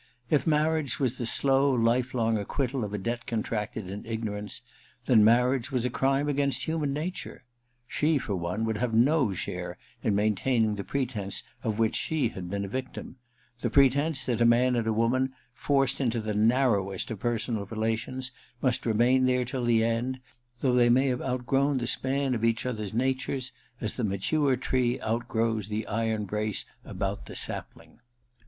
[0.31, 4.61] If marriage was the slow life long acquittal of a debt contracted in ignorance,
[5.05, 7.43] then marriage was a crime against human nature.
[7.87, 12.49] She, for one, would have no share in maintaining the pretence of which she had
[12.49, 13.17] been a victim:
[13.59, 18.31] the pretence that a man and a woman, forced into the narrowest of personal relations,
[18.59, 20.19] must remain there till the end,
[20.61, 24.55] though they may have out grown the span of each other's natures as the mature
[24.55, 27.99] tree outgrows the iron brace about the sapling.